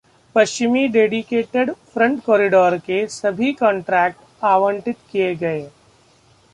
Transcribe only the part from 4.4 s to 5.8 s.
आवंटित किए गए